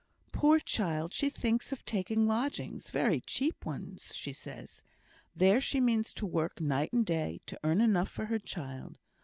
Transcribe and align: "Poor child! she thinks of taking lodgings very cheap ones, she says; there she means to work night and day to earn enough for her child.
"Poor 0.33 0.57
child! 0.57 1.13
she 1.13 1.29
thinks 1.29 1.71
of 1.71 1.85
taking 1.85 2.25
lodgings 2.25 2.89
very 2.89 3.19
cheap 3.21 3.67
ones, 3.67 4.15
she 4.15 4.33
says; 4.33 4.81
there 5.35 5.61
she 5.61 5.79
means 5.79 6.11
to 6.11 6.25
work 6.25 6.59
night 6.59 6.91
and 6.91 7.05
day 7.05 7.39
to 7.45 7.59
earn 7.63 7.81
enough 7.81 8.09
for 8.09 8.25
her 8.25 8.39
child. 8.39 8.97